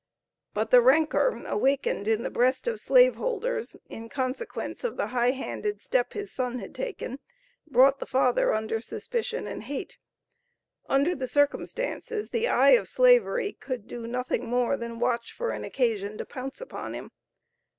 But 0.55 0.71
the 0.71 0.81
rancor 0.81 1.43
awakened 1.45 2.07
in 2.07 2.23
the 2.23 2.31
breast 2.31 2.65
of 2.65 2.79
slave 2.79 3.17
holders 3.17 3.75
in 3.87 4.09
consequence 4.09 4.83
of 4.83 4.97
the 4.97 5.05
high 5.09 5.29
handed 5.29 5.79
step 5.79 6.09
the 6.13 6.25
son 6.25 6.57
had 6.57 6.73
taken, 6.73 7.19
brought 7.67 7.99
the 7.99 8.07
father 8.07 8.51
under 8.51 8.79
suspicion 8.79 9.45
and 9.45 9.61
hate. 9.61 9.99
Under 10.89 11.13
the 11.13 11.27
circumstances, 11.27 12.31
the 12.31 12.47
eye 12.47 12.69
of 12.71 12.87
Slavery 12.89 13.53
could 13.53 13.85
do 13.85 14.07
nothing 14.07 14.47
more 14.47 14.75
than 14.75 14.97
watch 14.99 15.31
for 15.33 15.51
an 15.51 15.63
occasion 15.63 16.17
to 16.17 16.25
pounce 16.25 16.59
upon 16.59 16.95
him. 16.95 17.11